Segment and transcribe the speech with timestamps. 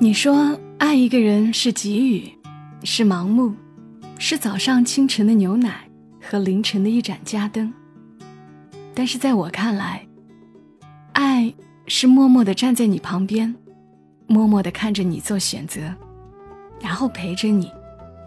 [0.00, 2.32] 你说爱一个人是给予，
[2.84, 3.52] 是盲目，
[4.16, 5.90] 是早上清晨的牛奶
[6.22, 7.72] 和凌晨的一盏家灯。
[8.94, 10.06] 但是在我看来，
[11.14, 11.52] 爱
[11.88, 13.52] 是默默的站在你旁边，
[14.28, 15.92] 默默的看着你做选择，
[16.80, 17.68] 然后陪着你，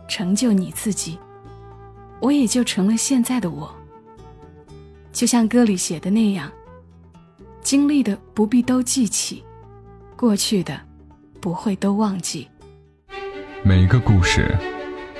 [0.10, 1.18] 成就你自己，
[2.20, 3.74] 我也就成了现在的我。
[5.14, 6.52] 就像歌里写的那样，
[7.62, 9.42] 经历的不必都记起，
[10.18, 10.78] 过去的。
[11.42, 12.48] 不会都忘记。
[13.64, 14.56] 每个故事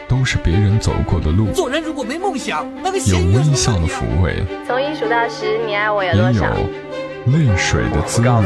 [0.08, 1.52] 都是别人走过的路。
[1.52, 6.46] 做人如果没梦想，那个有微笑的抚慰，从一数到十，你爱我有也多少？
[6.56, 8.44] 有泪水的滋润。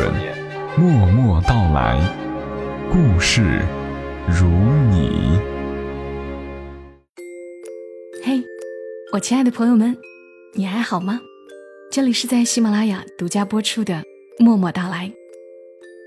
[0.77, 1.99] 默默到来，
[2.91, 3.61] 故事
[4.27, 4.47] 如
[4.89, 5.39] 你。
[8.23, 8.41] 嘿，
[9.13, 9.95] 我亲爱的朋友们，
[10.53, 11.19] 你还好吗？
[11.91, 13.93] 这里是在喜马拉雅独家播出的
[14.43, 15.07] 《默默到来》，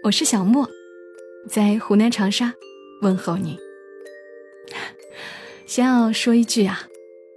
[0.04, 0.68] 我是小莫。
[1.48, 2.54] 在湖南长沙
[3.00, 3.58] 问候你。
[5.66, 6.86] 先要说一句啊，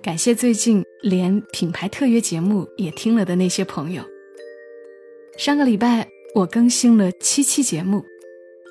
[0.03, 4.03] 感谢最近连品牌特约节目也听了的那些朋友。
[5.38, 8.03] 上个礼拜我更新了七期节目，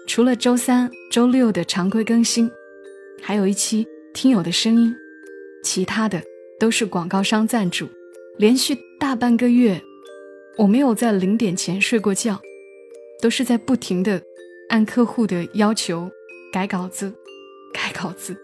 [0.06, 2.50] 除了周三、周六的常规更新，
[3.22, 4.94] 还有一期听友的声音，
[5.64, 6.22] 其他的
[6.58, 7.88] 都是广告商赞助。
[8.38, 9.82] 连续大半个月，
[10.56, 12.40] 我没有在零点前睡过觉，
[13.20, 14.22] 都是在不停的。
[14.70, 16.08] 按客户的要求
[16.52, 17.12] 改稿子，
[17.74, 18.36] 改稿子，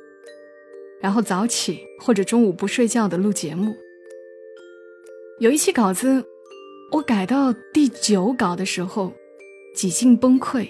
[1.01, 3.73] 然后早起或者中午不睡觉的录节目。
[5.39, 6.25] 有一期稿子，
[6.91, 9.13] 我改到第九稿的时候，
[9.77, 10.69] 几近崩溃，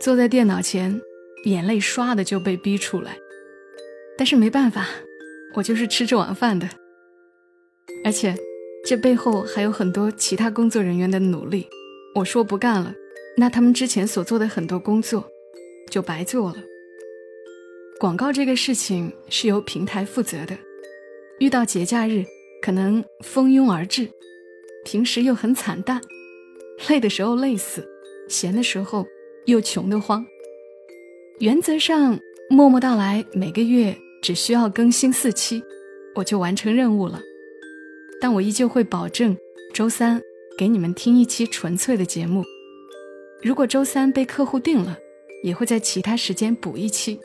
[0.00, 1.00] 坐在电脑前，
[1.44, 3.16] 眼泪唰的就被逼出来。
[4.18, 4.88] 但是没办法，
[5.54, 6.68] 我就是吃这碗饭的，
[8.04, 8.34] 而且
[8.84, 11.68] 这背后还有很多其他工作人员的努力。
[12.16, 12.92] 我说不干了。
[13.36, 15.24] 那他们之前所做的很多工作，
[15.90, 16.56] 就白做了。
[17.98, 20.58] 广告这个事情是由平台负责的，
[21.38, 22.24] 遇到节假日
[22.60, 24.08] 可能蜂拥而至，
[24.84, 26.00] 平时又很惨淡，
[26.88, 27.88] 累的时候累死，
[28.28, 29.06] 闲的时候
[29.46, 30.24] 又穷得慌。
[31.38, 32.18] 原则上，
[32.50, 35.62] 默默到来每个月只需要更新四期，
[36.16, 37.20] 我就完成任务了。
[38.20, 39.36] 但我依旧会保证
[39.72, 40.20] 周三
[40.58, 42.44] 给你们听一期纯粹的节目。
[43.42, 44.96] 如果周三被客户定了，
[45.42, 47.18] 也会在其他时间补一期。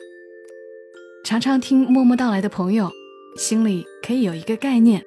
[1.24, 2.90] 常常听默默到来的朋友，
[3.36, 5.04] 心里可以有一个概念：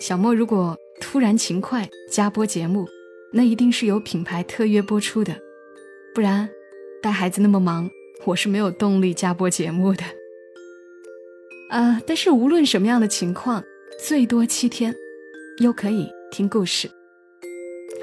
[0.00, 2.88] 小莫如果突然勤快加播节目，
[3.32, 5.32] 那一定是有品牌特约播出的，
[6.12, 6.48] 不然
[7.00, 7.88] 带孩子那么忙，
[8.24, 10.02] 我是没有动力加播节目的。
[11.70, 13.62] 啊，但是无论什么样的情况，
[14.04, 14.92] 最多七天，
[15.58, 16.90] 又可以听故事。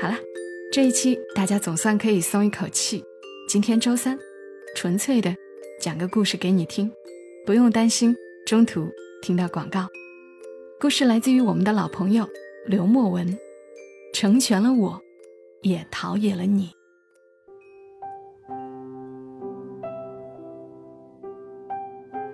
[0.01, 0.28] 好了。
[0.71, 3.03] 这一期大家总算可以松一口气。
[3.47, 4.15] 今天周三，
[4.75, 5.35] 纯粹的
[5.81, 6.91] 讲个故事给你听，
[7.43, 8.15] 不用担心
[8.45, 8.87] 中途
[9.19, 9.87] 听到广告。
[10.79, 12.29] 故事来自于我们的老朋友
[12.67, 13.35] 刘墨文，
[14.13, 15.01] 成全了我，
[15.63, 16.69] 也陶冶了你。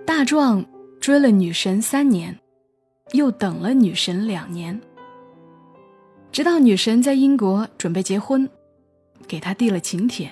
[0.04, 0.62] 大壮
[1.00, 2.38] 追了女神三年，
[3.12, 4.78] 又等了女神两年。
[6.32, 8.48] 直到女神在英国准备结婚，
[9.26, 10.30] 给他递了请帖，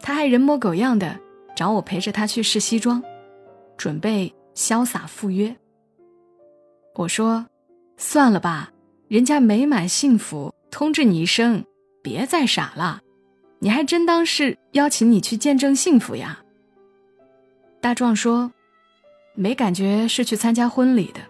[0.00, 1.18] 他还人模狗样的
[1.56, 3.02] 找我陪着他去试西装，
[3.76, 5.54] 准备潇洒赴约。
[6.94, 7.44] 我说
[7.98, 8.72] ：“算了吧，
[9.08, 11.64] 人家美满幸福，通知你一声，
[12.02, 13.00] 别再傻了。
[13.58, 16.44] 你还真当是邀请你去见证幸福呀？”
[17.80, 18.52] 大壮说
[19.34, 21.20] ：“没感觉是去参加婚礼的，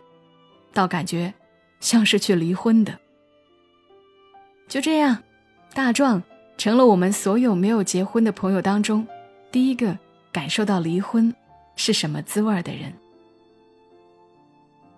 [0.74, 1.32] 倒感觉
[1.80, 2.98] 像是去离婚的。”
[4.68, 5.18] 就这样，
[5.72, 6.22] 大壮
[6.56, 9.06] 成了我们所有没有结婚的朋友当中
[9.52, 9.96] 第一个
[10.32, 11.32] 感受到离婚
[11.76, 12.92] 是什么滋味的人。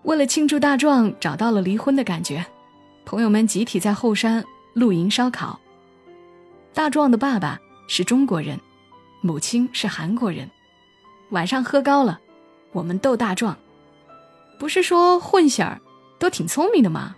[0.03, 2.47] 为了庆祝大壮找到了离婚的感觉，
[3.05, 5.59] 朋友们集体在后山露营烧烤。
[6.73, 8.59] 大壮的爸爸是中国人，
[9.21, 10.49] 母亲是韩国人。
[11.31, 12.21] 晚上喝高了，
[12.73, 13.57] 我们逗大壮
[14.61, 15.81] ：“不是说混血儿
[16.19, 17.17] 都挺聪明的吗？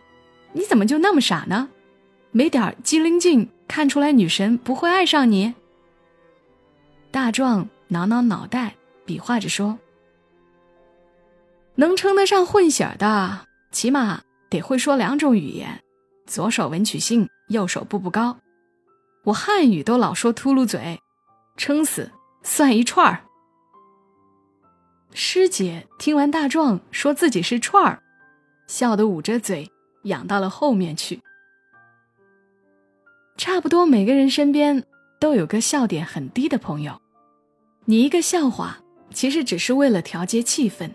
[0.55, 1.69] 你怎么就那么傻呢？”
[2.31, 5.55] 没点机灵劲，看出来女神不会爱上你。
[7.11, 8.75] 大壮挠挠脑袋，
[9.07, 9.79] 比划着说
[11.77, 15.83] ：“能称得上混血的，起码得会说两种语言，
[16.27, 18.37] 左手文曲星，右手步步高。
[19.25, 21.01] 我汉语都老说秃噜嘴，
[21.57, 22.11] 撑死
[22.43, 23.25] 算一串儿。”
[25.15, 28.03] 师姐听完大壮说自己是串儿，
[28.67, 29.71] 笑得捂着嘴，
[30.03, 31.21] 仰到了后面去。
[33.39, 34.83] 差不多每个人身边
[35.21, 37.01] 都有个笑点很低的朋友，
[37.85, 38.79] 你一个笑话，
[39.15, 40.91] 其实只是为了调节气氛，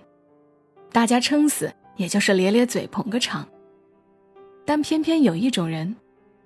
[0.92, 3.48] 大家撑死也就是咧咧嘴捧个场。
[4.66, 5.96] 但偏偏有一种人，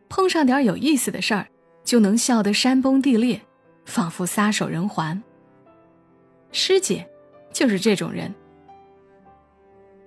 [0.08, 1.48] 碰上点有意思的事儿，
[1.84, 3.42] 就能笑得山崩地裂，
[3.86, 5.22] 仿佛撒手人寰。
[6.52, 7.10] 师姐，
[7.52, 8.34] 就是这种人。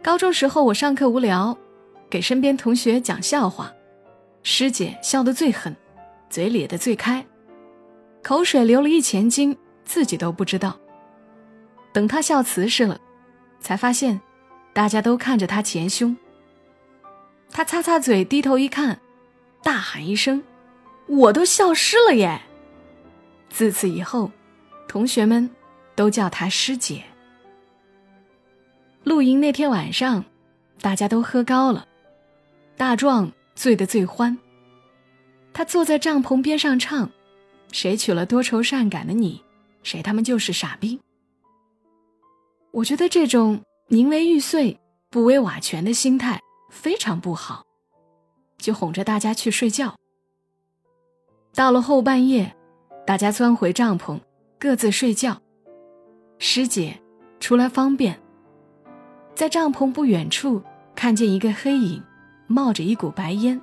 [0.00, 1.58] 高中时候，我上课无聊，
[2.08, 3.72] 给身边同学讲笑话，
[4.42, 5.76] 师姐笑得最狠，
[6.28, 7.24] 嘴咧得最开，
[8.22, 10.78] 口水流了一钱斤，自己都不知道。
[11.92, 12.98] 等她笑瓷实了，
[13.60, 14.20] 才发现，
[14.72, 16.16] 大家都看着她前胸。
[17.50, 19.00] 她擦擦嘴，低头一看，
[19.62, 20.42] 大喊一声
[21.06, 22.40] ：“我都笑湿了耶！”
[23.50, 24.30] 自此以后，
[24.88, 25.50] 同学们
[25.94, 27.02] 都叫她师姐。
[29.02, 30.24] 露营那天晚上，
[30.80, 31.86] 大家都喝高了，
[32.76, 34.36] 大壮醉得最欢。
[35.52, 37.10] 他坐在帐篷边上唱
[37.72, 39.42] ：“谁娶了多愁善感的你，
[39.82, 41.00] 谁他妈就是傻逼。”
[42.72, 44.78] 我觉得这种宁为玉碎
[45.10, 47.64] 不为瓦全的心态非常不好，
[48.58, 49.96] 就哄着大家去睡觉。
[51.52, 52.54] 到了后半夜，
[53.04, 54.20] 大家钻回帐篷，
[54.58, 55.42] 各自睡觉。
[56.38, 57.00] 师姐
[57.40, 58.18] 出来方便。
[59.34, 60.62] 在帐篷不远处，
[60.94, 62.02] 看见一个黑影，
[62.50, 63.60] 冒着一股白烟。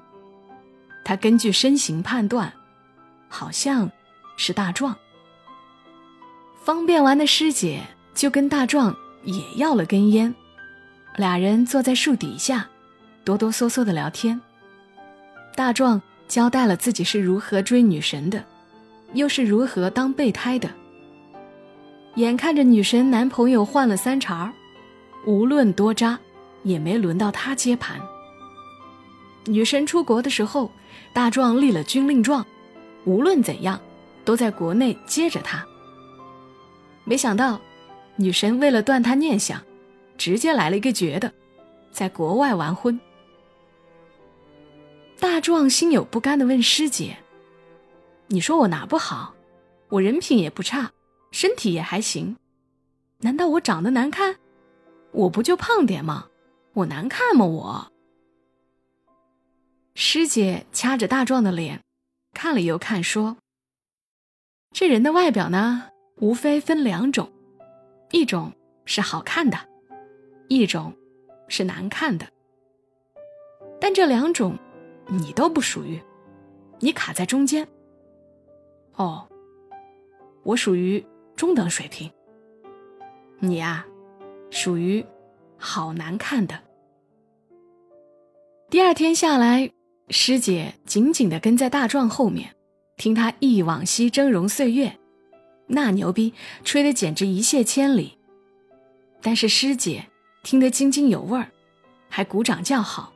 [1.04, 2.52] 他根据身形判断，
[3.28, 3.92] 好像
[4.38, 4.96] 是大壮。
[6.64, 7.82] 方便完的师姐
[8.14, 10.34] 就跟大壮也要了根烟，
[11.18, 12.66] 俩人坐在树底下，
[13.26, 14.40] 哆哆嗦嗦的聊天。
[15.54, 18.42] 大壮交代了自己是如何追女神的，
[19.14, 20.70] 又是如何当备胎的。
[22.16, 24.54] 眼看着女神男朋友换了三茬儿。
[25.26, 26.18] 无论多渣，
[26.64, 28.00] 也没轮到他接盘。
[29.48, 30.70] 女神出国的时候，
[31.14, 32.46] 大壮立了军令状，
[33.06, 33.80] 无论怎样，
[34.24, 35.66] 都在国内接着他。
[37.06, 37.60] 没想到，
[38.18, 39.62] 女神为了断他念想，
[40.18, 41.34] 直接来了一个绝的，
[41.92, 43.00] 在国外完婚。
[45.20, 47.18] 大壮心有不甘的问师姐
[48.28, 49.34] ：“你说我哪不好？
[49.90, 50.92] 我人品也不差，
[51.32, 52.36] 身体也还行，
[53.22, 54.36] 难道我长得难看？”
[55.14, 56.28] 我不就胖点吗？
[56.74, 57.46] 我难看吗？
[57.46, 57.92] 我。
[60.00, 61.82] 师姐掐着大壮的脸，
[62.32, 63.38] 看了又看，说
[64.72, 67.34] ：“这人的外表呢，无非分两种，
[68.12, 68.54] 一种
[68.86, 69.58] 是好看的，
[70.50, 70.94] 一种
[71.48, 72.28] 是难看的。
[73.82, 74.56] 但这两种，
[75.08, 76.00] 你都不属于，
[76.78, 77.68] 你卡在中间。
[78.98, 79.28] 哦，
[80.44, 81.04] 我属于
[81.36, 82.12] 中等水平。
[83.40, 83.84] 你呀。”
[84.52, 85.06] 属于
[85.58, 86.64] 好难看的。
[88.70, 89.74] 第二天下来，
[90.10, 92.56] 师姐紧紧的跟在大壮后面，
[92.96, 94.98] 听他忆往昔峥嵘岁月，
[95.68, 96.34] 那牛逼
[96.64, 98.18] 吹得简直一泻千里。
[99.22, 100.06] 但是师姐
[100.44, 101.52] 听得津津有味儿，
[102.08, 103.12] 还鼓掌叫好。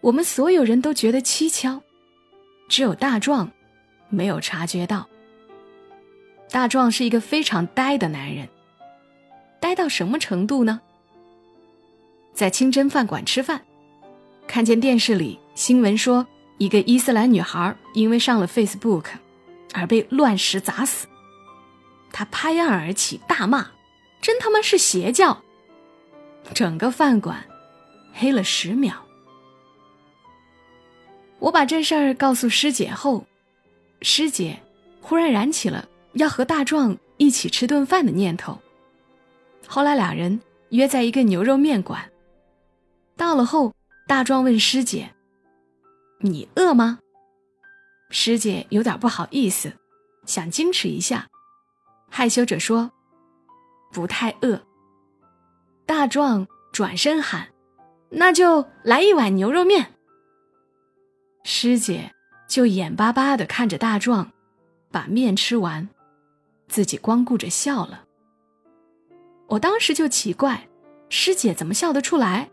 [0.00, 1.82] 我们所有人都觉得蹊跷，
[2.68, 3.50] 只有大壮
[4.08, 5.06] 没有察觉到。
[6.50, 8.48] 大壮是一个非常呆的男人。
[9.60, 10.80] 呆到什么程度呢？
[12.32, 13.62] 在清真饭馆吃饭，
[14.48, 19.04] 看见电视里新闻说，一个伊斯兰女孩因为上了 Facebook，
[19.74, 21.06] 而被乱石砸死。
[22.10, 23.68] 他拍案而起，大骂
[24.22, 25.42] ：“真他妈是邪教！”
[26.54, 27.44] 整个饭馆
[28.14, 28.94] 黑了十秒。
[31.38, 33.26] 我把这事儿告诉师姐后，
[34.00, 34.58] 师姐
[35.02, 38.58] 忽然燃起了要和大壮一起吃顿饭的念头。
[39.66, 42.10] 后来俩人约在一个牛肉面馆。
[43.14, 43.74] 到了后，
[44.08, 45.14] 大壮问师姐
[46.20, 46.98] ：“你饿吗？”
[48.08, 49.70] 师姐有点不好意思，
[50.24, 51.28] 想矜持一下，
[52.10, 52.90] 害羞着说
[53.92, 54.62] ：“不太饿。”
[55.84, 57.48] 大壮转身喊
[58.08, 59.94] ：“那就来一碗牛肉面。”
[61.44, 62.14] 师姐
[62.48, 64.32] 就眼巴巴的看着大壮，
[64.90, 65.86] 把面吃完，
[66.66, 68.06] 自己光顾着笑了。
[69.48, 70.66] 我当时就奇怪，
[71.10, 72.48] 师姐怎么笑得出来？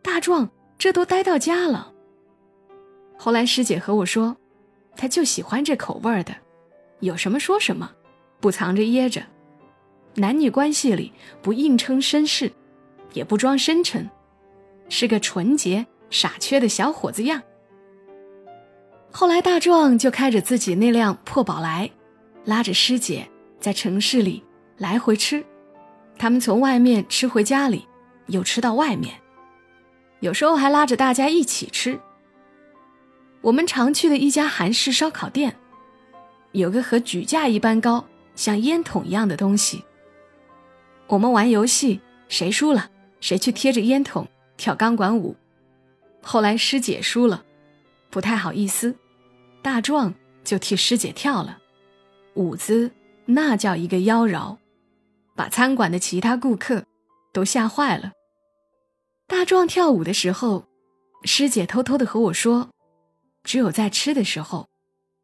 [0.00, 0.48] 大壮
[0.78, 1.92] 这都呆到家了。
[3.16, 4.36] 后来师姐和我说，
[4.96, 6.34] 他就喜欢这口味儿的，
[7.00, 7.90] 有什么说什么，
[8.40, 9.20] 不藏着掖着，
[10.14, 12.52] 男女关系里不硬撑绅士，
[13.12, 14.08] 也不装深沉，
[14.88, 17.42] 是个纯洁傻缺的小伙子样。
[19.10, 21.90] 后来大壮就开着自己那辆破宝来，
[22.44, 24.44] 拉着师姐在城市里
[24.76, 25.44] 来回吃。
[26.16, 27.86] 他们从外面吃回家里，
[28.26, 29.14] 又吃到外面，
[30.20, 31.98] 有时候还拉着大家一起吃。
[33.40, 35.56] 我们常去的一家韩式烧烤店，
[36.52, 39.84] 有个和举架一般高、像烟筒一样的东西。
[41.06, 45.36] 我们玩游戏，谁输了，谁去贴着烟筒跳钢管舞。
[46.20, 47.44] 后来师姐输了，
[48.10, 48.96] 不太好意思，
[49.62, 51.58] 大壮就替师姐跳了，
[52.34, 52.90] 舞姿
[53.24, 54.56] 那叫一个妖娆，
[55.36, 56.84] 把餐馆的其他顾客
[57.32, 58.12] 都吓坏了。
[59.28, 60.64] 大壮跳舞的时候，
[61.22, 62.70] 师姐偷偷的和我说
[63.44, 64.68] ：“只有在吃的时候，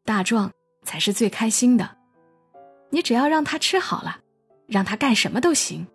[0.05, 0.51] 大壮
[0.83, 1.97] 才是最开心的。
[2.91, 4.19] 你只要让他吃好了。”
[4.67, 5.85] 让他干什么都行。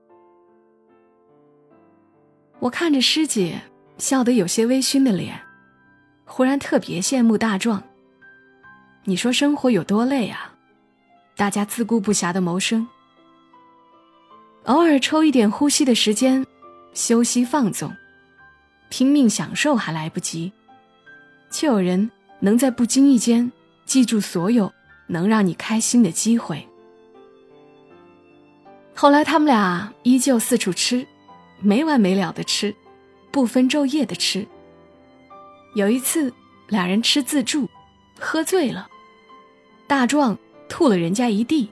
[2.61, 3.61] 我看着师姐
[3.99, 5.41] 笑得有些微醺的脸，
[6.25, 7.83] 忽然特别羡慕大壮。
[9.03, 10.55] 你说生活有多累啊？
[11.35, 12.87] 大家自顾不暇的谋生，
[14.67, 16.47] 偶尔抽一点呼吸的时间，
[16.95, 17.93] 休息放纵，
[18.91, 20.53] 拼命享受还来不及，
[21.51, 23.51] 却有人能在不经意间
[23.87, 24.71] 记住所有
[25.07, 26.67] 能让你开心的机会。
[28.95, 31.07] 后来他们俩依旧四处吃，
[31.61, 32.75] 没完没了的吃，
[33.31, 34.47] 不分昼夜的吃。
[35.75, 36.31] 有一次，
[36.69, 37.71] 俩人吃自助，
[38.19, 38.89] 喝醉了，
[39.87, 40.37] 大壮
[40.69, 41.71] 吐了人家一地，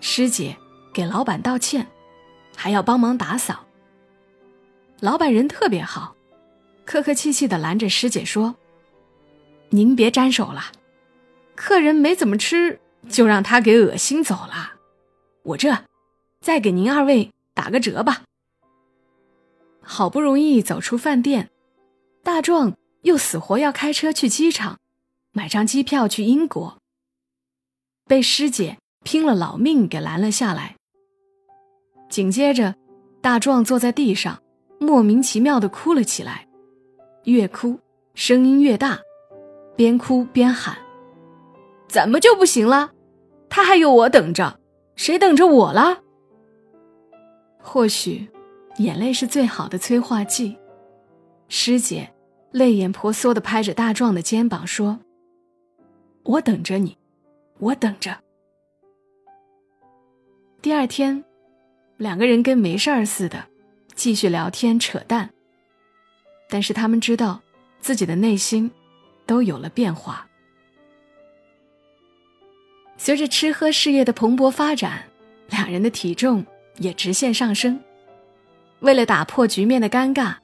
[0.00, 0.56] 师姐
[0.92, 1.86] 给老板道歉，
[2.56, 3.66] 还要帮忙打扫。
[4.98, 6.14] 老板人特别好，
[6.84, 8.56] 客客气气的拦着师姐说
[9.70, 10.72] ：“您别沾手了，
[11.54, 14.72] 客人没怎么吃，就让他给恶心走了，
[15.42, 15.84] 我这。”
[16.42, 18.24] 再给您二位打个折吧。
[19.80, 21.50] 好不容易走出饭店，
[22.24, 24.76] 大壮又死活要开车去机场，
[25.30, 26.78] 买张机票去英国。
[28.08, 30.74] 被师姐拼了老命给拦了下来。
[32.10, 32.74] 紧接着，
[33.20, 34.42] 大壮坐在地上，
[34.80, 36.48] 莫名其妙的哭了起来，
[37.24, 37.78] 越哭
[38.14, 39.00] 声音越大，
[39.76, 40.76] 边哭边喊
[41.88, 42.92] ：“怎么就不行了？
[43.48, 44.58] 他还有我等着，
[44.96, 46.02] 谁等着我了？”
[47.62, 48.28] 或许，
[48.78, 50.56] 眼泪是最好的催化剂。
[51.48, 52.12] 师姐
[52.50, 54.98] 泪眼婆娑的拍着大壮的肩膀说
[56.24, 56.98] ：“我等着你，
[57.58, 58.18] 我等着。”
[60.60, 61.24] 第二天，
[61.96, 63.44] 两个人跟没事儿似的，
[63.94, 65.30] 继续聊天扯淡。
[66.52, 67.40] 但是他们知道，
[67.80, 68.70] 自己的内心
[69.24, 70.28] 都有了变化。
[72.98, 75.02] 随着吃喝事业的蓬勃发展，
[75.48, 76.44] 两人的体重。
[76.78, 77.78] 也直线上升。
[78.80, 80.34] 为了打破局面的尴尬，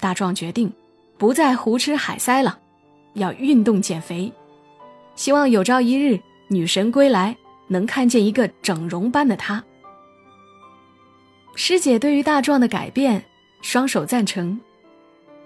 [0.00, 0.70] 大壮决定
[1.16, 2.58] 不再胡吃海塞了，
[3.14, 4.30] 要运动减肥。
[5.14, 7.36] 希望有朝一日女神归来，
[7.68, 9.62] 能看见一个整容般的他。
[11.54, 13.24] 师姐对于大壮的改变
[13.62, 14.60] 双手赞成。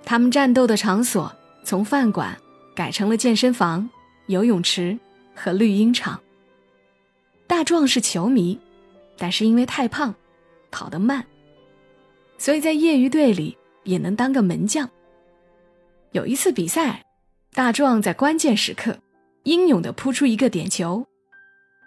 [0.05, 1.33] 他们战斗的场所
[1.65, 2.37] 从饭馆
[2.75, 3.89] 改成了健身房、
[4.27, 4.99] 游泳池
[5.35, 6.21] 和绿茵场。
[7.47, 8.59] 大壮是球迷，
[9.17, 10.15] 但是因为太胖。
[10.75, 11.23] 跑得慢，
[12.39, 14.89] 所以在业余队里也能当个门将。
[16.13, 17.05] 有一次比赛，
[17.53, 18.97] 大壮在关键时刻
[19.43, 21.07] 英勇地扑出一个点球，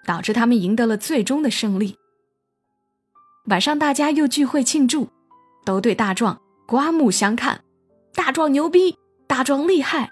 [0.06, 1.98] 导致他们赢得了最终的胜利。
[3.46, 5.10] 晚上大家又聚会庆祝，
[5.66, 7.64] 都对大壮刮目相看，
[8.16, 10.10] 大壮牛逼，大壮厉害，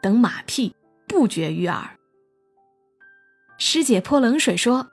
[0.00, 0.74] 等马屁
[1.08, 1.98] 不绝于耳。
[3.58, 4.88] 师姐泼冷水说：“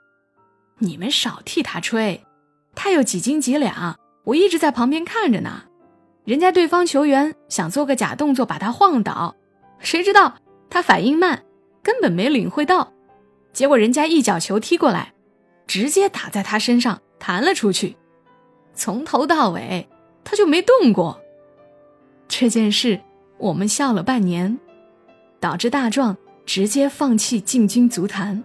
[0.78, 2.24] 你们少替他吹。”
[2.74, 5.64] 他有几斤几两，我一直在旁边看着呢。
[6.24, 9.36] 人家对方球员想做个假动作把他晃倒，
[9.78, 10.34] 谁知道
[10.68, 11.44] 他反应慢，
[11.82, 12.92] 根本没领会到。
[13.52, 15.14] 结果人家一脚球踢过来，
[15.66, 17.96] 直接打在他身上弹了出去。
[18.74, 19.88] 从头到尾
[20.24, 21.20] 他就没动过。
[22.28, 23.00] 这件事
[23.38, 24.58] 我们笑了半年，
[25.40, 26.16] 导致大壮
[26.46, 28.44] 直接放弃进军足坛，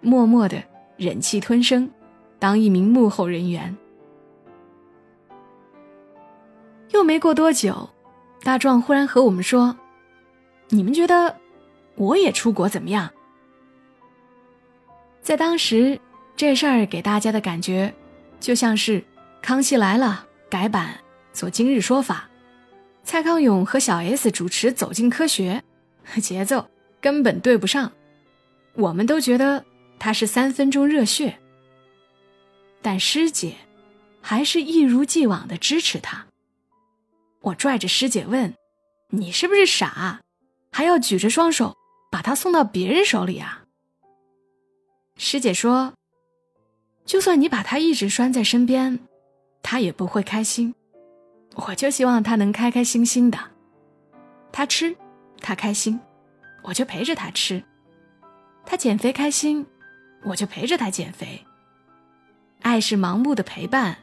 [0.00, 0.62] 默默的
[0.96, 1.90] 忍气吞声。
[2.38, 3.74] 当一名幕后人员，
[6.90, 7.88] 又没过多久，
[8.42, 9.74] 大壮忽然和我们说
[10.68, 11.34] ：“你们觉得
[11.94, 13.10] 我也出国怎么样？”
[15.22, 15.98] 在当时，
[16.36, 17.94] 这事儿给大家的感觉，
[18.40, 19.00] 就像是
[19.40, 20.94] 《康熙来了》改版
[21.32, 22.28] 做《今日说法》，
[23.04, 25.62] 蔡康永和小 S 主持《走进科学》，
[26.20, 26.68] 节奏
[27.00, 27.92] 根本对不上。
[28.72, 29.64] 我们都觉得
[29.98, 31.38] 他是三分钟热血。
[32.80, 33.54] 但师姐
[34.20, 36.26] 还是一如既往的支持他。
[37.40, 38.54] 我拽着师姐问
[39.10, 40.20] ：“你是不是傻？
[40.72, 41.76] 还要举着双手
[42.10, 43.64] 把他送到别人手里啊？”
[45.16, 45.92] 师姐说
[47.04, 48.98] ：“就算你把他一直拴在身边，
[49.62, 50.74] 他也不会开心。
[51.54, 53.38] 我就希望他能开开心心的。
[54.52, 54.96] 他吃，
[55.40, 56.00] 他开心，
[56.62, 57.62] 我就陪着他吃；
[58.64, 59.66] 他减肥开心，
[60.24, 61.44] 我就陪着他减肥。”
[62.62, 63.98] 爱是盲目的陪伴，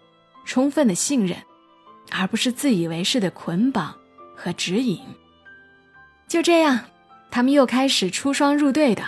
[0.46, 1.38] 充分的信任，
[2.12, 3.96] 而不是自以为是的捆绑
[4.36, 5.00] 和指引。
[6.28, 6.80] 就这样，
[7.32, 9.04] 他们又开始出双入对的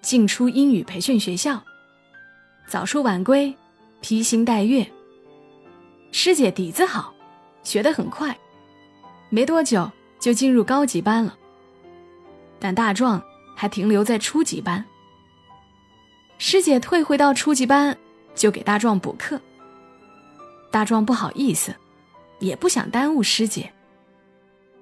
[0.00, 1.62] 进出英语培训学校，
[2.66, 3.54] 早出晚归，
[4.00, 4.90] 披星戴月。
[6.10, 7.14] 师姐底子好，
[7.62, 8.36] 学得很快，
[9.28, 11.36] 没多久就进入高级班了。
[12.58, 13.22] 但大壮
[13.56, 14.84] 还停留在初级班。
[16.38, 17.96] 师姐退回到初级班，
[18.34, 19.40] 就给大壮补课。
[20.70, 21.74] 大壮不好意思，
[22.38, 23.72] 也不想耽误师姐，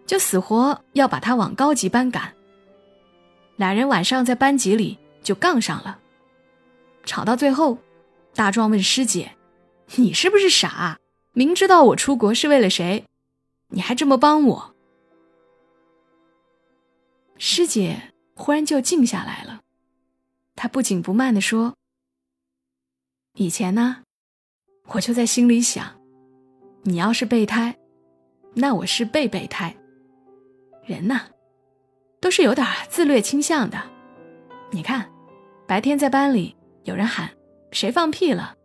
[0.06, 2.32] 就死活要把他往高级班赶。
[3.56, 5.98] 俩人晚上在班级里就杠上了，
[7.04, 7.78] 吵到最后，
[8.34, 9.32] 大壮问师姐
[9.96, 10.98] ：“你是不是傻？”
[11.32, 13.04] 明知道我出国是为了谁，
[13.68, 14.74] 你还这么帮我？
[17.36, 19.60] 师姐忽然就静下来了，
[20.56, 21.76] 她不紧不慢的说
[23.34, 24.02] ：“以前呢，
[24.88, 26.00] 我就在心里想，
[26.82, 27.78] 你要是备胎，
[28.54, 29.76] 那我是被备胎。
[30.84, 31.26] 人呐，
[32.20, 33.78] 都是有点自虐倾向的。
[34.72, 35.08] 你看，
[35.68, 37.30] 白天在班里有人喊
[37.70, 38.56] 谁放屁了，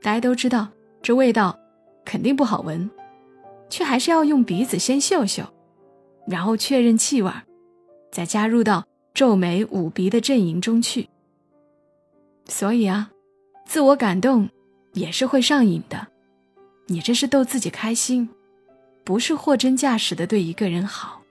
[0.00, 0.68] 大家都知道
[1.02, 1.54] 这味道。”
[2.04, 2.90] 肯定不好闻，
[3.70, 5.44] 却还是要用鼻子先嗅嗅，
[6.26, 7.30] 然后确认气味
[8.10, 11.08] 再加入到皱眉捂鼻的阵营中去。
[12.46, 13.10] 所以啊，
[13.64, 14.48] 自我感动
[14.92, 16.08] 也是会上瘾的。
[16.86, 18.28] 你这是逗自己开心，
[19.04, 21.22] 不是货真价实的对一个人好。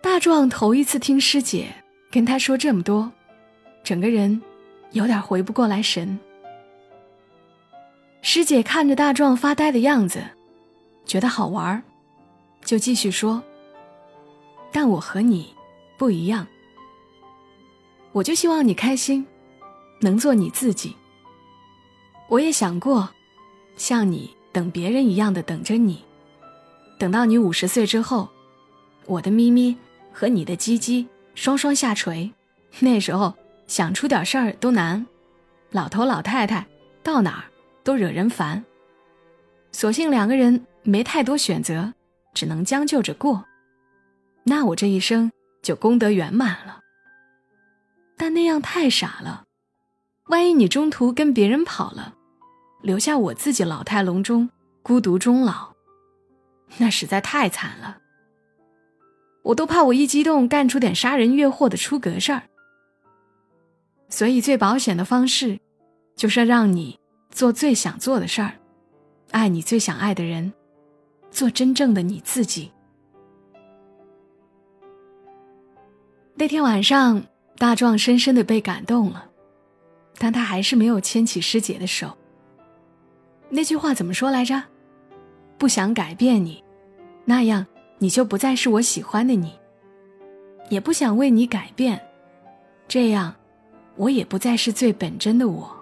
[0.00, 1.68] 大壮头一次听师姐
[2.10, 3.10] 跟他说这么多，
[3.84, 4.42] 整个人
[4.92, 6.18] 有点回不过来神。
[8.20, 10.22] 师姐看着大壮发呆的样子，
[11.06, 11.82] 觉得好玩儿
[12.64, 13.42] 就继续说
[14.70, 15.54] ：“但我和你
[15.96, 16.46] 不一样，
[18.12, 19.26] 我就希望你开心，
[20.00, 20.94] 能做你自己。
[22.28, 23.08] 我也想过，
[23.76, 26.04] 像你等别人一样的等着你，
[26.98, 28.28] 等到你五十岁之后，
[29.06, 29.74] 我的咪咪
[30.12, 32.30] 和你的鸡鸡双双下垂，
[32.80, 33.32] 那时候
[33.66, 35.06] 想出点事儿都难，
[35.70, 36.66] 老头老太太
[37.02, 37.44] 到哪儿？”
[37.88, 38.62] 都惹人烦，
[39.72, 41.94] 索性两个人没太多选择，
[42.34, 43.46] 只能将就着过。
[44.44, 46.80] 那我这一生就功德圆满了。
[48.18, 49.46] 但那样太傻了，
[50.26, 52.14] 万一你中途跟别人跑了，
[52.82, 54.50] 留下我自己老态龙钟、
[54.82, 55.72] 孤独终老，
[56.76, 58.02] 那实在太惨了。
[59.44, 62.42] 我都怕我一激动干出点杀人越货的出格事儿。
[64.10, 65.58] 所以最保险的方式，
[66.14, 67.00] 就是让你。
[67.30, 68.52] 做最想做的事儿，
[69.30, 70.52] 爱你最想爱的人，
[71.30, 72.70] 做真正的你自己。
[76.34, 77.22] 那天晚上，
[77.56, 79.28] 大壮深深的被感动了，
[80.18, 82.16] 但他还是没有牵起师姐的手。
[83.50, 84.62] 那句话怎么说来着？
[85.58, 86.62] 不想改变你，
[87.24, 87.66] 那样
[87.98, 89.50] 你就不再是我喜欢的你；
[90.70, 92.00] 也不想为你改变，
[92.86, 93.34] 这样
[93.96, 95.77] 我也不再是最本真的我。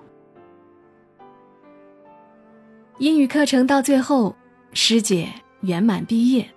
[2.98, 4.34] 英语课程到最后，
[4.72, 5.30] 师姐
[5.60, 6.48] 圆满毕业，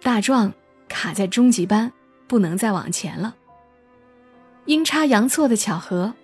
[0.00, 0.52] 大壮
[0.88, 1.92] 卡在中级班，
[2.28, 3.34] 不能再往前了。
[4.66, 6.14] 阴差阳错的巧合，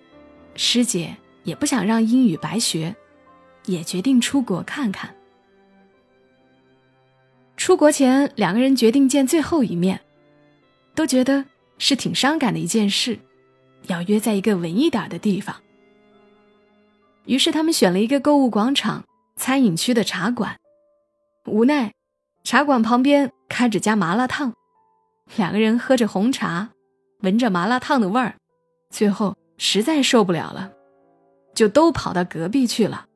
[0.55, 2.95] 师姐也不想让英语白学，
[3.65, 5.13] 也决定出国看看。
[7.57, 9.99] 出国前，两个人决定见最后一面，
[10.95, 11.43] 都觉得
[11.77, 13.19] 是挺伤感的一件事，
[13.87, 15.53] 要约在一个文艺点的地方。
[17.25, 19.03] 于是他们选了一个购物广场。
[19.35, 20.57] 餐饮区的茶馆，
[21.45, 21.93] 无奈
[22.43, 24.53] 茶馆旁边开着家麻辣烫，
[25.35, 26.69] 两个人喝着红茶，
[27.21, 28.35] 闻着麻辣烫的味儿，
[28.89, 30.71] 最后实在受不了了，
[31.53, 33.07] 就都跑到隔壁去了。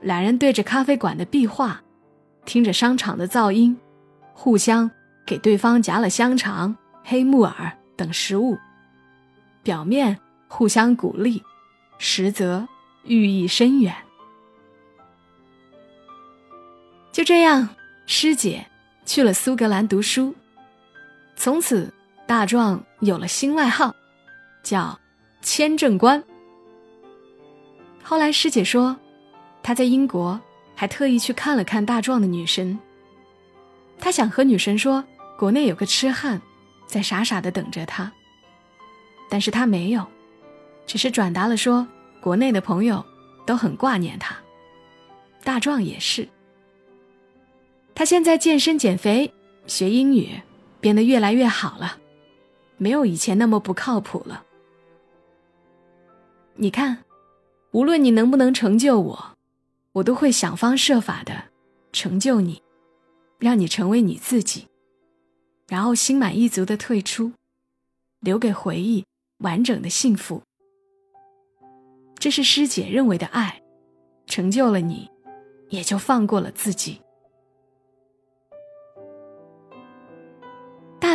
[0.00, 1.82] 两人对着咖啡馆的壁画，
[2.44, 3.78] 听着商场的噪音，
[4.32, 4.90] 互相
[5.26, 8.56] 给对方夹了香肠、黑木耳等食物，
[9.62, 11.42] 表面互相鼓励，
[11.98, 12.68] 实则
[13.04, 13.94] 寓意深远。
[17.16, 17.66] 就这样，
[18.04, 18.66] 师姐
[19.06, 20.34] 去了苏格兰读书，
[21.34, 21.90] 从此
[22.26, 23.96] 大壮有了新外号，
[24.62, 25.00] 叫
[25.40, 26.22] 签证官。
[28.02, 28.94] 后来师姐说，
[29.62, 30.38] 她在英国
[30.74, 32.78] 还特意去看了看大壮的女神。
[33.98, 35.02] 她想和女神说，
[35.38, 36.38] 国内有个痴汉
[36.86, 38.12] 在傻傻的等着她，
[39.30, 40.06] 但是他没有，
[40.86, 41.88] 只是转达了说，
[42.20, 43.02] 国内的朋友
[43.46, 44.36] 都很挂念他，
[45.42, 46.28] 大壮也是。
[47.96, 49.32] 他现在健身减肥，
[49.66, 50.28] 学英语，
[50.82, 51.98] 变得越来越好了，
[52.76, 54.44] 没有以前那么不靠谱了。
[56.56, 57.04] 你看，
[57.70, 59.36] 无论你能不能成就我，
[59.92, 61.44] 我都会想方设法的
[61.90, 62.62] 成就你，
[63.38, 64.66] 让你成为你自己，
[65.66, 67.32] 然后心满意足的退出，
[68.20, 69.06] 留给回忆
[69.38, 70.42] 完整的幸福。
[72.18, 73.62] 这是师姐认为的爱，
[74.26, 75.10] 成就了你，
[75.70, 77.00] 也就放过了自己。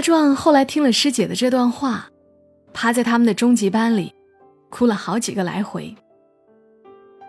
[0.02, 2.10] 大壮后来听了师姐的这段话，
[2.74, 4.12] 趴在他们的中级班里，
[4.72, 5.96] 哭了好几个来回。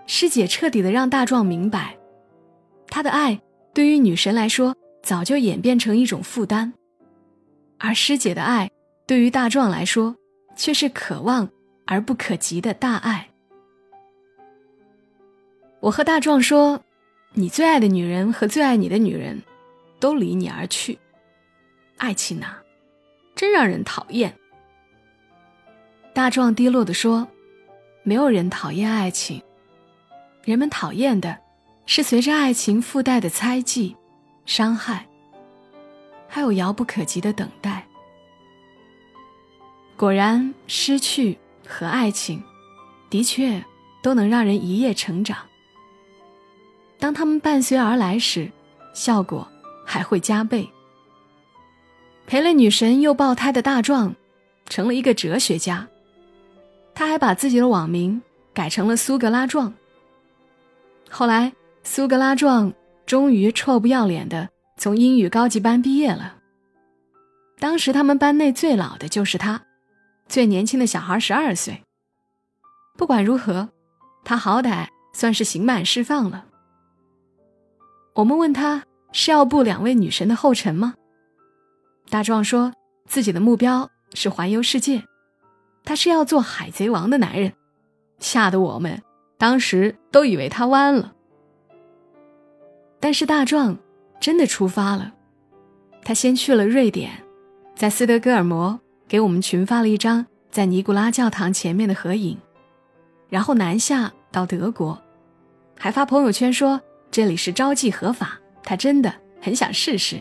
[0.06, 1.98] 师姐彻底的让大壮明白，
[2.86, 3.38] 他的爱
[3.74, 6.72] 对于女神来说早就演变成一种负担，
[7.76, 8.70] 而师姐的爱
[9.06, 10.16] 对于大壮来说
[10.56, 11.46] 却是可望
[11.84, 13.28] 而不可及的大爱。
[15.80, 16.82] 我和大壮说
[17.36, 19.42] ：“你最爱的女人和最爱你的女人，
[20.00, 20.98] 都离你而去。
[21.98, 22.61] 爱情啊，
[23.34, 24.36] 真让人讨厌。”
[26.14, 27.26] 大壮低落的说
[28.04, 29.42] ：“没有人讨厌爱情，
[30.44, 31.38] 人们讨厌的，
[31.86, 33.96] 是随着爱情附带的猜忌、
[34.44, 35.06] 伤害，
[36.28, 37.86] 还有遥不可及的等待。
[39.96, 42.42] 果然，失去和爱情，
[43.08, 43.64] 的确
[44.02, 45.38] 都能让人一夜成长。”
[47.00, 48.50] 当他们伴随而来时，
[48.94, 49.48] 效果
[49.86, 50.68] 还会加倍。
[52.26, 54.14] 陪了女神又爆胎的大壮，
[54.68, 55.86] 成了一个哲学家。
[56.94, 58.20] 他还把自己的网名
[58.52, 59.72] 改成了苏格拉壮。
[61.10, 62.72] 后来，苏格拉壮
[63.04, 66.36] 终于臭不要脸的从英语高级班毕业了。
[67.58, 69.62] 当时他们班内最老的就是他，
[70.28, 71.82] 最年轻的小孩十二岁。
[72.96, 73.68] 不管如何，
[74.24, 76.46] 他好歹算是刑满释放了。
[78.14, 80.94] 我们问他是要步两位女神的后尘吗？
[82.08, 82.72] 大壮说
[83.06, 85.02] 自己的目标是环游世界，
[85.84, 87.52] 他是要做海贼王的男人，
[88.18, 89.02] 吓得我们
[89.38, 91.12] 当时都以为他弯了。
[93.00, 93.76] 但是大壮
[94.20, 95.12] 真的出发了，
[96.04, 97.10] 他先去了瑞典，
[97.74, 102.38] 在斯德哥尔摩给我们群发了一张在尼古拉教堂前面的合影，
[103.28, 105.00] 然后南下到德国，
[105.78, 106.80] 还发朋友圈说。
[107.10, 110.18] 这里是招妓合法，他真的很想试试。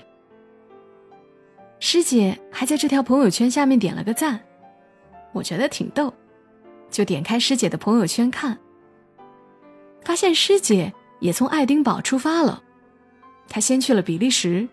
[1.81, 4.39] 师姐还在这条朋友圈下面点了个赞，
[5.33, 6.13] 我觉得挺逗，
[6.91, 8.55] 就点开师姐的朋友圈看，
[10.03, 12.61] 发现师姐也从爱丁堡出发了，
[13.49, 14.69] 她先去了比利时，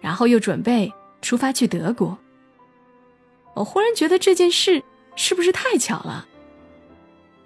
[0.00, 2.18] 然后又准备出发去德国。
[3.54, 4.82] 我忽然觉得这件事
[5.14, 6.26] 是不是太巧了？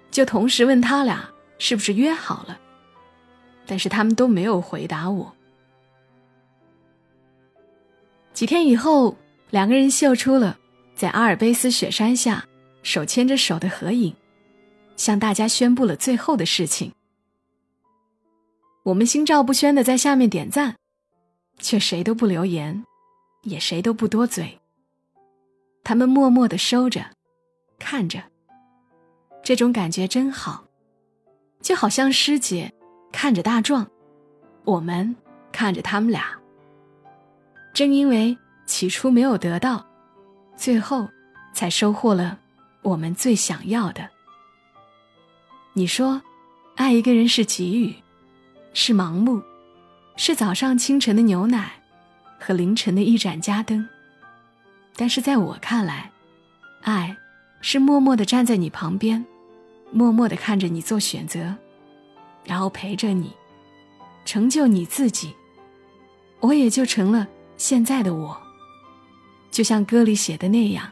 [0.09, 2.59] 就同时问他俩是不是约好了。
[3.67, 5.31] 但是他们都没有回答我。
[8.35, 9.15] 几天以后，
[9.49, 10.59] 两个人秀出了
[10.93, 12.45] 在阿尔卑斯雪山下
[12.83, 14.13] 手牵着手的合影，
[14.97, 16.91] 向大家宣布了最后的事情。
[18.83, 20.75] 我们心照不宣的在下面点赞，
[21.59, 22.83] 却谁都不留言，
[23.43, 24.59] 也谁都不多嘴。
[25.81, 27.05] 他们默默的收着，
[27.79, 28.21] 看着，
[29.41, 30.65] 这种感觉真好，
[31.61, 32.69] 就好像师姐。
[33.13, 33.89] 看着大壮，
[34.65, 35.15] 我们
[35.53, 36.37] 看着他们俩。
[37.75, 39.85] 正因为起初没有得到，
[40.55, 41.09] 最后
[41.53, 42.39] 才收获了
[42.81, 44.09] 我们最想要的。
[45.73, 46.21] 你说，
[46.77, 47.93] 爱一个人是给予，
[48.73, 49.41] 是盲目，
[50.15, 51.73] 是早上清晨的牛奶
[52.39, 53.85] 和凌晨的一盏家灯。
[54.95, 56.09] 但是在我看来，
[56.83, 57.17] 爱
[57.59, 59.25] 是默默的站在你旁边，
[59.91, 61.53] 默默的看着你做选择。
[62.45, 63.33] 然后陪着你，
[64.23, 65.35] 成就你自己，
[66.39, 68.41] 我也就成了现在的我。
[69.51, 70.91] 就像歌里写的那样，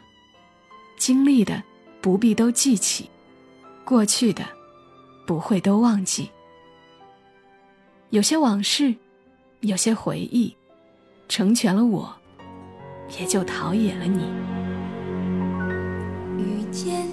[0.98, 1.62] 经历的
[2.00, 3.10] 不必都记起，
[3.84, 4.46] 过去的
[5.28, 6.30] 不会都忘记。
[8.12, 8.96] 有些往事，
[9.60, 10.56] 有些回忆，
[11.28, 12.16] 成全了我，
[13.20, 14.24] 也就陶冶了你。
[16.38, 17.06] 遇见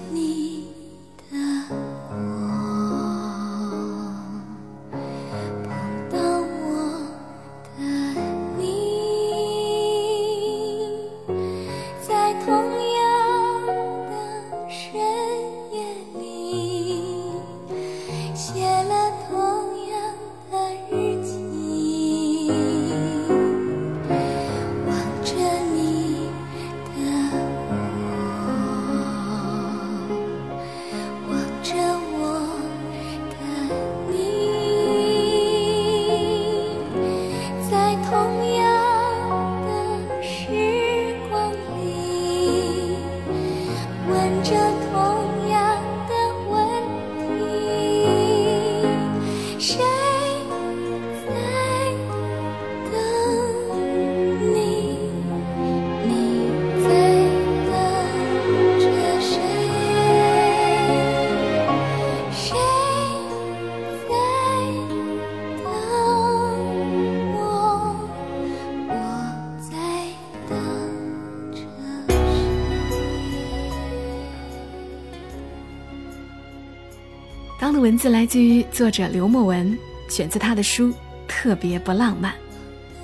[77.61, 79.77] 刚的文字来自于作者刘墨文，
[80.09, 80.87] 选自他的书
[81.27, 82.33] 《特别不浪漫》。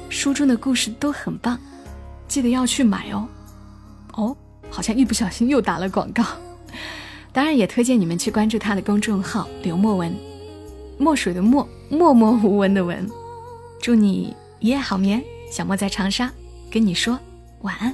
[0.10, 1.60] 书中的故事都很棒，
[2.28, 3.28] 记得要去买哦。
[4.14, 4.36] 哦，
[4.72, 6.24] 好像一不小心又打了广告。
[7.32, 10.12] 当然也推荐你们去关注他的公众号“刘墨文”，
[10.98, 13.08] 墨水的墨，默默无闻的文。
[13.80, 16.34] 祝你一夜好眠，小莫在长沙
[16.72, 17.20] 跟你说
[17.62, 17.94] 晚安。